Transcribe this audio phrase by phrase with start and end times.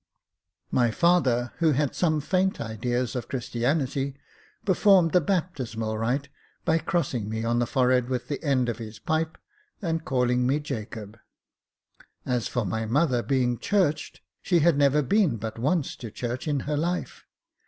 [0.71, 4.15] My father, who had some faint ideas of Christianity,
[4.65, 6.27] performed the baptismal rites
[6.65, 9.37] by crossing me on the forehead with the end of his pipe,
[9.79, 11.19] and calling me Jacob:
[12.25, 16.61] as for my mother being churched, she had never been but once to church in
[16.61, 17.27] her life.